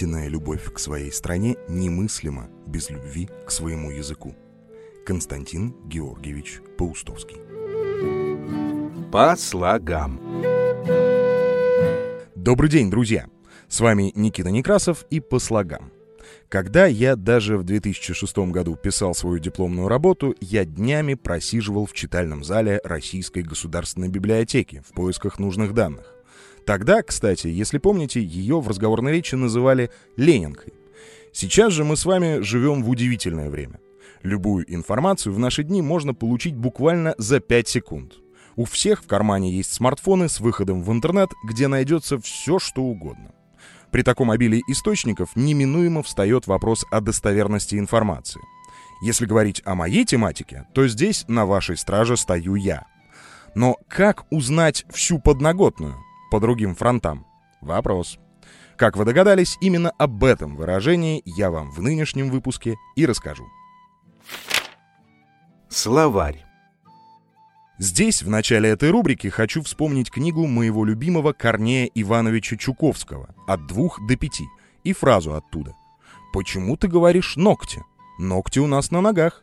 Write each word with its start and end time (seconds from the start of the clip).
Истинная 0.00 0.28
любовь 0.28 0.72
к 0.72 0.78
своей 0.78 1.12
стране 1.12 1.56
немыслима 1.68 2.48
без 2.66 2.88
любви 2.88 3.28
к 3.46 3.50
своему 3.50 3.90
языку. 3.90 4.34
Константин 5.04 5.74
Георгиевич 5.84 6.62
Паустовский. 6.78 7.36
По 9.12 9.36
слогам. 9.36 10.18
Добрый 12.34 12.70
день, 12.70 12.90
друзья! 12.90 13.26
С 13.68 13.80
вами 13.80 14.10
Никита 14.14 14.50
Некрасов 14.50 15.04
и 15.10 15.20
«По 15.20 15.38
слогам». 15.38 15.92
Когда 16.48 16.86
я 16.86 17.14
даже 17.14 17.58
в 17.58 17.64
2006 17.64 18.38
году 18.50 18.76
писал 18.76 19.14
свою 19.14 19.38
дипломную 19.38 19.88
работу, 19.88 20.34
я 20.40 20.64
днями 20.64 21.12
просиживал 21.12 21.84
в 21.84 21.92
читальном 21.92 22.42
зале 22.42 22.80
Российской 22.84 23.42
государственной 23.42 24.08
библиотеки 24.08 24.82
в 24.88 24.94
поисках 24.94 25.38
нужных 25.38 25.74
данных. 25.74 26.19
Тогда, 26.66 27.02
кстати, 27.02 27.48
если 27.48 27.78
помните, 27.78 28.22
ее 28.22 28.60
в 28.60 28.68
разговорной 28.68 29.12
речи 29.12 29.34
называли 29.34 29.90
«Ленинкой». 30.16 30.72
Сейчас 31.32 31.72
же 31.72 31.84
мы 31.84 31.96
с 31.96 32.04
вами 32.04 32.40
живем 32.40 32.82
в 32.82 32.90
удивительное 32.90 33.50
время. 33.50 33.80
Любую 34.22 34.72
информацию 34.72 35.32
в 35.32 35.38
наши 35.38 35.62
дни 35.62 35.80
можно 35.80 36.12
получить 36.12 36.54
буквально 36.54 37.14
за 37.18 37.40
5 37.40 37.68
секунд. 37.68 38.14
У 38.56 38.64
всех 38.64 39.02
в 39.02 39.06
кармане 39.06 39.52
есть 39.52 39.72
смартфоны 39.72 40.28
с 40.28 40.40
выходом 40.40 40.82
в 40.82 40.92
интернет, 40.92 41.30
где 41.44 41.68
найдется 41.68 42.18
все, 42.18 42.58
что 42.58 42.82
угодно. 42.82 43.32
При 43.90 44.02
таком 44.02 44.30
обилии 44.30 44.62
источников 44.68 45.30
неминуемо 45.34 46.02
встает 46.02 46.46
вопрос 46.46 46.84
о 46.90 47.00
достоверности 47.00 47.76
информации. 47.76 48.40
Если 49.02 49.24
говорить 49.24 49.62
о 49.64 49.74
моей 49.74 50.04
тематике, 50.04 50.66
то 50.74 50.86
здесь 50.86 51.24
на 51.26 51.46
вашей 51.46 51.76
страже 51.76 52.16
стою 52.16 52.54
я. 52.54 52.86
Но 53.54 53.76
как 53.88 54.26
узнать 54.30 54.84
всю 54.90 55.18
подноготную 55.18 55.96
по 56.30 56.40
другим 56.40 56.74
фронтам? 56.74 57.26
Вопрос. 57.60 58.18
Как 58.76 58.96
вы 58.96 59.04
догадались, 59.04 59.58
именно 59.60 59.90
об 59.90 60.24
этом 60.24 60.56
выражении 60.56 61.22
я 61.26 61.50
вам 61.50 61.70
в 61.70 61.82
нынешнем 61.82 62.30
выпуске 62.30 62.76
и 62.96 63.04
расскажу. 63.04 63.46
Словарь. 65.68 66.44
Здесь, 67.78 68.22
в 68.22 68.28
начале 68.28 68.70
этой 68.70 68.90
рубрики, 68.90 69.28
хочу 69.28 69.62
вспомнить 69.62 70.10
книгу 70.10 70.46
моего 70.46 70.84
любимого 70.84 71.32
Корнея 71.32 71.90
Ивановича 71.94 72.56
Чуковского 72.56 73.34
«От 73.46 73.66
двух 73.66 73.98
до 74.06 74.16
пяти» 74.16 74.44
и 74.84 74.92
фразу 74.92 75.34
оттуда. 75.34 75.74
«Почему 76.32 76.76
ты 76.76 76.88
говоришь 76.88 77.36
ногти? 77.36 77.82
Ногти 78.18 78.58
у 78.58 78.66
нас 78.66 78.90
на 78.90 79.00
ногах. 79.00 79.42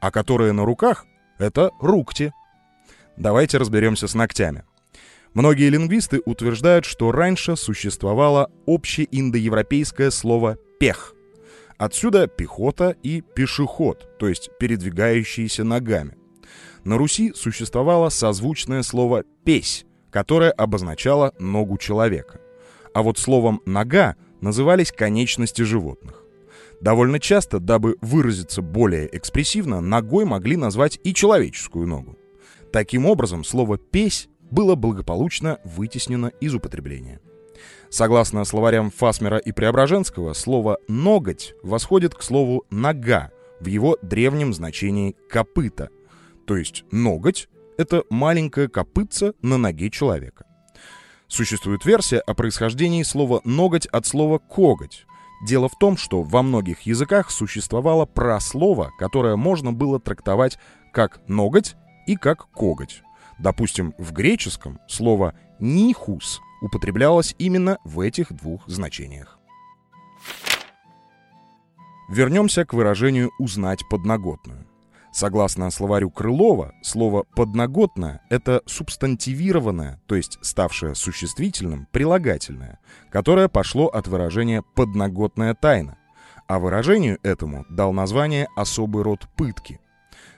А 0.00 0.10
которые 0.10 0.52
на 0.52 0.64
руках— 0.64 1.06
это 1.38 1.70
рукти». 1.80 2.32
Давайте 3.16 3.58
разберемся 3.58 4.08
с 4.08 4.14
ногтями. 4.14 4.64
Многие 5.36 5.68
лингвисты 5.68 6.20
утверждают, 6.24 6.84
что 6.84 7.12
раньше 7.12 7.54
существовало 7.54 8.50
общеиндоевропейское 8.66 10.10
слово 10.10 10.58
«пех». 10.80 11.14
Отсюда 11.78 12.26
пехота 12.26 12.96
и 13.04 13.20
пешеход, 13.20 14.18
то 14.18 14.28
есть 14.28 14.50
передвигающиеся 14.58 15.62
ногами– 15.62 16.16
на 16.86 16.98
Руси 16.98 17.32
существовало 17.34 18.10
созвучное 18.10 18.84
слово 18.84 19.24
«песь», 19.44 19.86
которое 20.12 20.52
обозначало 20.52 21.34
ногу 21.40 21.78
человека. 21.78 22.40
А 22.94 23.02
вот 23.02 23.18
словом 23.18 23.60
«нога» 23.66 24.14
назывались 24.40 24.92
конечности 24.92 25.62
животных. 25.62 26.22
Довольно 26.80 27.18
часто, 27.18 27.58
дабы 27.58 27.96
выразиться 28.00 28.62
более 28.62 29.08
экспрессивно, 29.16 29.80
ногой 29.80 30.26
могли 30.26 30.56
назвать 30.56 31.00
и 31.02 31.12
человеческую 31.12 31.88
ногу. 31.88 32.16
Таким 32.72 33.04
образом, 33.04 33.42
слово 33.42 33.78
«песь» 33.78 34.28
было 34.50 34.74
благополучно 34.74 35.58
вытеснено 35.64 36.28
из 36.40 36.54
употребления. 36.54 37.20
Согласно 37.88 38.44
словарям 38.44 38.90
Фасмера 38.90 39.38
и 39.38 39.52
Преображенского, 39.52 40.32
слово 40.34 40.78
«ноготь» 40.88 41.54
восходит 41.62 42.14
к 42.14 42.22
слову 42.22 42.64
«нога» 42.70 43.30
в 43.60 43.66
его 43.66 43.96
древнем 44.02 44.52
значении 44.52 45.16
«копыта», 45.30 45.88
то 46.46 46.56
есть 46.56 46.84
ноготь— 46.90 47.48
это 47.78 48.04
маленькая 48.10 48.68
копытца 48.68 49.34
на 49.42 49.56
ноге 49.56 49.90
человека. 49.90 50.46
Существует 51.28 51.84
версия 51.84 52.18
о 52.18 52.34
происхождении 52.34 53.02
слова 53.02 53.40
«ноготь» 53.44 53.86
от 53.86 54.06
слова 54.06 54.38
«коготь». 54.38 55.06
Дело 55.46 55.68
в 55.68 55.78
том, 55.78 55.96
что 55.98 56.22
во 56.22 56.42
многих 56.42 56.82
языках 56.82 57.30
существовало 57.30 58.06
прослово, 58.06 58.92
которое 58.98 59.36
можно 59.36 59.72
было 59.72 60.00
трактовать 60.00 60.58
как 60.92 61.20
«ноготь» 61.28 61.76
и 62.06 62.16
как 62.16 62.50
«коготь». 62.52 63.02
Допустим, 63.38 63.94
в 63.98 64.12
греческом 64.12 64.80
слово 64.88 65.34
«нихус» 65.60 66.40
употреблялось 66.62 67.34
именно 67.38 67.78
в 67.84 68.00
этих 68.00 68.32
двух 68.32 68.66
значениях. 68.66 69.38
Вернемся 72.08 72.64
к 72.64 72.72
выражению 72.72 73.30
«узнать 73.38 73.80
подноготную». 73.88 74.66
Согласно 75.12 75.70
словарю 75.70 76.10
Крылова, 76.10 76.74
слово 76.82 77.24
«подноготное»— 77.34 78.20
это 78.30 78.62
субстантивированное, 78.66 80.00
то 80.06 80.14
есть 80.14 80.38
ставшее 80.42 80.94
существительным, 80.94 81.88
прилагательное, 81.90 82.78
которое 83.10 83.48
пошло 83.48 83.86
от 83.86 84.08
выражения 84.08 84.62
«подноготная 84.74 85.54
тайна», 85.54 85.96
а 86.48 86.58
выражению 86.58 87.18
этому 87.22 87.64
дал 87.70 87.92
название 87.92 88.46
особый 88.56 89.02
род 89.02 89.26
пытки. 89.36 89.80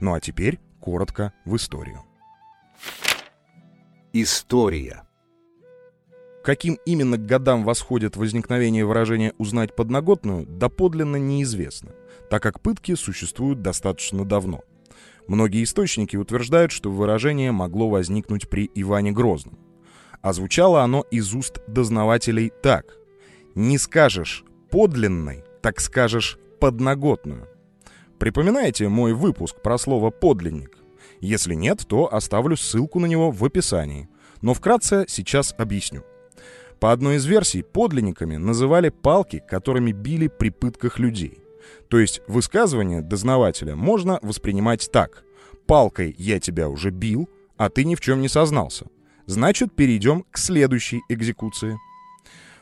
Ну 0.00 0.12
а 0.12 0.20
теперь 0.20 0.58
коротко 0.80 1.32
в 1.44 1.56
историю. 1.56 2.04
История. 4.16 5.02
Каким 6.44 6.78
именно 6.86 7.18
годам 7.18 7.64
восходит 7.64 8.16
возникновение 8.16 8.84
выражения 8.84 9.34
«узнать 9.38 9.74
подноготную» 9.74 10.46
доподлинно 10.46 11.16
неизвестно— 11.16 11.90
так 12.30 12.40
как 12.40 12.60
пытки 12.60 12.94
существуют 12.94 13.60
достаточно 13.60 14.24
давно. 14.24 14.60
Многие 15.26 15.64
источники 15.64 16.16
утверждают, 16.16 16.70
что 16.70 16.92
выражение 16.92 17.50
могло 17.50 17.88
возникнуть 17.88 18.48
при 18.48 18.70
Иване 18.76 19.10
Грозном. 19.10 19.58
А 20.22 20.32
звучало 20.32 20.82
оно 20.82 21.04
из 21.10 21.34
уст 21.34 21.58
дознавателей 21.66 22.52
так. 22.62 22.96
«Не 23.56 23.78
скажешь 23.78 24.44
подлинной, 24.70 25.42
так 25.60 25.80
скажешь 25.80 26.38
подноготную». 26.60 27.48
Припоминаете 28.20 28.88
мой 28.88 29.12
выпуск 29.12 29.60
про 29.60 29.76
слово 29.76 30.10
«подлинник»? 30.10 30.83
Если 31.24 31.54
нет, 31.54 31.86
то 31.88 32.12
оставлю 32.12 32.54
ссылку 32.54 33.00
на 33.00 33.06
него 33.06 33.30
в 33.30 33.42
описании. 33.42 34.10
Но 34.42 34.52
вкратце 34.52 35.06
сейчас 35.08 35.54
объясню. 35.56 36.04
По 36.80 36.92
одной 36.92 37.16
из 37.16 37.24
версий, 37.24 37.62
подлинниками 37.62 38.36
называли 38.36 38.90
палки, 38.90 39.42
которыми 39.48 39.92
били 39.92 40.28
при 40.28 40.50
пытках 40.50 40.98
людей. 40.98 41.38
То 41.88 41.98
есть 41.98 42.20
высказывание 42.28 43.00
дознавателя 43.00 43.74
можно 43.74 44.18
воспринимать 44.20 44.90
так. 44.92 45.24
«Палкой 45.66 46.14
я 46.18 46.38
тебя 46.40 46.68
уже 46.68 46.90
бил, 46.90 47.26
а 47.56 47.70
ты 47.70 47.84
ни 47.84 47.94
в 47.94 48.02
чем 48.02 48.20
не 48.20 48.28
сознался. 48.28 48.84
Значит, 49.24 49.74
перейдем 49.74 50.26
к 50.30 50.36
следующей 50.36 51.00
экзекуции». 51.08 51.78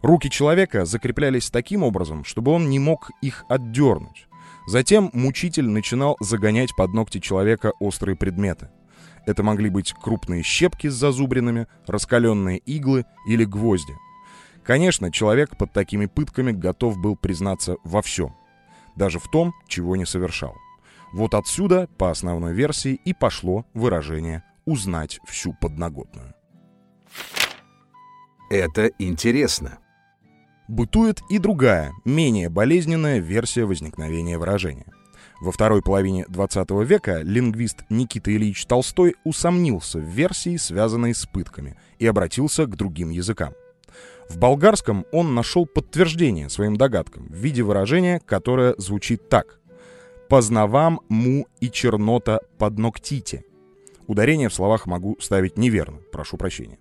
Руки 0.00 0.30
человека 0.30 0.86
закреплялись 0.86 1.50
таким 1.50 1.82
образом, 1.82 2.24
чтобы 2.24 2.52
он 2.52 2.70
не 2.70 2.78
мог 2.78 3.10
их 3.20 3.44
отдернуть. 3.50 4.28
Затем 4.66 5.10
мучитель 5.12 5.68
начинал 5.68 6.16
загонять 6.20 6.74
под 6.76 6.92
ногти 6.92 7.18
человека 7.18 7.72
острые 7.80 8.16
предметы. 8.16 8.70
Это 9.26 9.42
могли 9.42 9.70
быть 9.70 9.92
крупные 9.92 10.42
щепки 10.42 10.88
с 10.88 10.94
зазубринами, 10.94 11.66
раскаленные 11.86 12.58
иглы 12.58 13.04
или 13.26 13.44
гвозди. 13.44 13.94
Конечно, 14.64 15.12
человек 15.12 15.56
под 15.56 15.72
такими 15.72 16.06
пытками 16.06 16.52
готов 16.52 16.98
был 16.98 17.16
признаться 17.16 17.76
во 17.84 18.02
всем 18.02 18.34
даже 18.96 19.18
в 19.18 19.28
том, 19.28 19.54
чего 19.68 19.94
не 19.94 20.06
совершал. 20.06 20.56
Вот 21.12 21.34
отсюда, 21.34 21.88
по 21.98 22.10
основной 22.10 22.52
версии, 22.52 22.94
и 23.04 23.14
пошло 23.14 23.64
выражение 23.74 24.42
«узнать 24.64 25.20
всю 25.26 25.52
подноготную». 25.52 26.34
Это 28.50 28.90
интересно. 28.98 29.78
Бытует 30.68 31.20
и 31.30 31.38
другая, 31.38 31.92
менее 32.04 32.48
болезненная 32.48 33.18
версия 33.18 33.64
возникновения 33.64 34.36
выражения. 34.36 34.86
Во 35.40 35.52
второй 35.52 35.80
половине 35.80 36.24
20 36.28 36.70
века 36.84 37.20
лингвист 37.22 37.84
Никита 37.88 38.34
Ильич 38.34 38.66
Толстой 38.66 39.14
усомнился 39.22 39.98
в 39.98 40.04
версии, 40.04 40.56
связанной 40.56 41.14
с 41.14 41.24
пытками, 41.26 41.76
и 41.98 42.06
обратился 42.06 42.66
к 42.66 42.74
другим 42.74 43.10
языкам. 43.10 43.52
В 44.28 44.38
болгарском 44.38 45.06
он 45.12 45.34
нашел 45.34 45.66
подтверждение 45.66 46.48
своим 46.48 46.76
догадкам 46.76 47.28
в 47.28 47.34
виде 47.36 47.62
выражения, 47.62 48.20
которое 48.26 48.74
звучит 48.76 49.28
так. 49.28 49.60
«Познавам 50.28 51.00
му 51.08 51.46
и 51.60 51.70
чернота 51.70 52.40
подногтите». 52.58 53.44
Ударение 54.08 54.48
в 54.48 54.54
словах 54.54 54.86
могу 54.86 55.16
ставить 55.20 55.56
неверно, 55.56 55.98
прошу 56.10 56.36
прощения. 56.36 56.78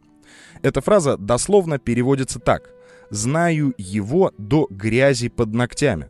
Эта 0.64 0.82
фраза 0.82 1.18
дословно 1.18 1.78
переводится 1.78 2.40
так. 2.40 2.72
«Знаю 3.10 3.74
его 3.78 4.32
до 4.38 4.68
грязи 4.70 5.30
под 5.30 5.54
ногтями». 5.54 6.10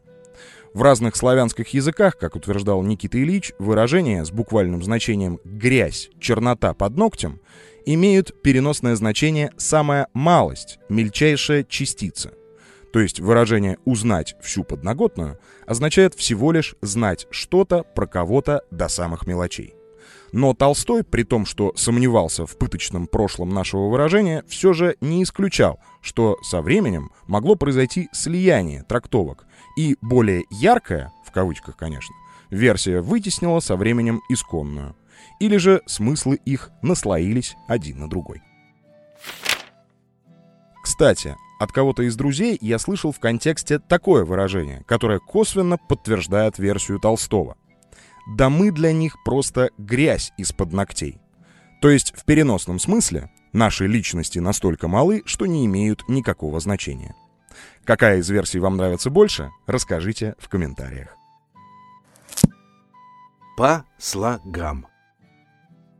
В 0.74 0.81
разных 0.81 1.15
славянских 1.15 1.69
языках, 1.69 2.18
как 2.18 2.36
утверждал 2.36 2.83
Никита 2.83 3.18
Ильич, 3.18 3.53
выражение 3.59 4.25
с 4.25 4.31
буквальным 4.31 4.83
значением 4.83 5.39
«грязь», 5.45 6.09
«чернота 6.19 6.74
под 6.74 6.97
ногтем» 6.97 7.39
имеют 7.86 8.42
переносное 8.42 8.95
значение 8.95 9.51
«самая 9.56 10.07
малость», 10.13 10.80
«мельчайшая 10.89 11.63
частица». 11.63 12.33
то 12.92 13.00
есть 13.00 13.19
выражение 13.19 13.77
«узнать 13.86 14.36
всю 14.42 14.63
подноготную», 14.63 15.39
означает 15.65 16.13
всего 16.13 16.51
лишь 16.51 16.75
знать 16.81 17.27
что-то 17.30 17.83
про 17.83 18.06
кого-то 18.06 18.63
до 18.71 18.88
самых 18.88 19.27
мелочей. 19.27 19.75
Но 20.31 20.54
Толстой, 20.54 21.04
при 21.04 21.24
том, 21.24 21.46
что 21.46 21.74
сомневался 21.75 22.46
в 22.46 22.57
пыточном 22.57 23.07
прошлом 23.07 23.50
нашего 23.50 23.88
выражения, 23.88 24.44
все 24.48 24.74
же 24.74 24.98
не 25.02 25.24
исключал, 25.24 25.80
что 26.02 26.38
со 26.44 26.62
временем 26.62 27.12
могло 27.28 27.56
произойти 27.56 28.10
слияние 28.12 28.84
трактовок, 28.84 29.46
и 29.78 29.98
более 30.02 30.46
яркая, 30.50 31.12
в 31.25 31.31
кавычках, 31.31 31.78
конечно, 31.78 32.16
версия 32.50 33.02
вытеснила 33.02 33.60
со 33.60 33.75
временем 33.75 34.22
исконную. 34.30 34.96
Или 35.40 35.57
же 35.57 35.81
смыслы 35.86 36.36
их 36.46 36.72
наслоились 36.81 37.56
один 37.68 38.00
на 38.00 38.10
другой. 38.10 38.42
Кстати, 40.84 41.36
от 41.60 41.72
кого-то 41.72 42.04
из 42.04 42.16
друзей 42.16 42.57
я 42.62 42.78
слышал 42.80 43.12
в 43.12 43.19
контексте 43.19 43.80
такое 43.80 44.24
выражение, 44.24 44.84
которое 44.86 45.19
косвенно 45.19 45.78
подтверждает 45.78 46.60
версию 46.60 47.00
Толстого. 47.00 47.57
Да 48.27 48.50
мы 48.50 48.72
для 48.72 48.92
них 48.92 49.18
просто 49.24 49.69
грязь 49.77 50.33
из-под 50.38 50.74
ногтей. 50.74 51.19
То 51.81 51.89
есть 51.89 52.13
в 52.16 52.25
переносном 52.25 52.80
смысле 52.80 53.30
наши 53.54 53.88
личности 53.88 54.39
настолько 54.39 54.88
малы, 54.88 55.22
что 55.25 55.45
не 55.45 55.66
имеют 55.66 56.07
никакого 56.07 56.60
значения. 56.60 57.16
Какая 57.83 58.18
из 58.18 58.30
версий 58.30 58.60
вам 58.60 58.77
нравится 58.77 59.10
больше, 59.10 59.51
расскажите 59.68 60.36
в 60.39 60.50
комментариях. 60.50 61.16
По 63.57 63.86
слогам. 63.98 64.88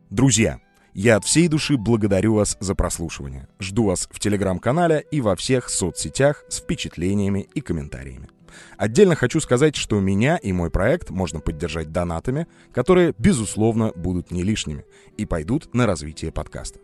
Друзья, 0.10 0.60
я 0.94 1.18
от 1.18 1.26
всей 1.26 1.48
души 1.48 1.78
благодарю 1.78 2.36
вас 2.36 2.58
за 2.60 2.74
прослушивание. 2.74 3.48
Жду 3.60 3.86
вас 3.86 4.10
в 4.12 4.20
телеграм-канале 4.20 5.06
и 5.12 5.22
во 5.22 5.36
всех 5.36 5.70
соцсетях 5.70 6.44
с 6.50 6.60
впечатлениями 6.60 7.48
и 7.54 7.62
комментариями. 7.62 8.30
Отдельно 8.78 9.16
хочу 9.16 9.40
сказать, 9.40 9.76
что 9.76 10.00
меня 10.00 10.38
и 10.38 10.52
мой 10.52 10.70
проект 10.70 11.10
можно 11.10 11.40
поддержать 11.40 11.92
донатами, 11.92 12.48
которые, 12.74 13.14
безусловно, 13.18 13.92
будут 13.96 14.32
не 14.32 14.44
лишними 14.44 14.86
и 15.18 15.26
пойдут 15.26 15.74
на 15.74 15.86
развитие 15.86 16.32
подкаста. 16.32 16.80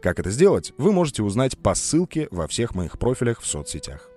Как 0.00 0.18
это 0.18 0.30
сделать, 0.30 0.72
вы 0.78 0.92
можете 0.92 1.22
узнать 1.22 1.58
по 1.58 1.74
ссылке 1.74 2.28
во 2.30 2.46
всех 2.46 2.74
моих 2.74 2.98
профилях 2.98 3.40
в 3.40 3.46
соцсетях. 3.46 4.08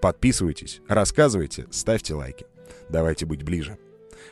Подписывайтесь, 0.00 0.80
рассказывайте, 0.88 1.66
ставьте 1.70 2.14
лайки. 2.14 2.46
Давайте 2.88 3.26
быть 3.26 3.42
ближе. 3.42 3.78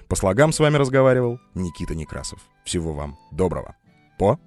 По 0.09 0.17
слогам 0.17 0.53
с 0.53 0.59
вами 0.59 0.77
разговаривал 0.77 1.41
Никита 1.55 1.95
Некрасов. 1.95 2.41
Всего 2.65 2.93
вам 2.93 3.19
доброго. 3.31 3.77
По 4.19 4.39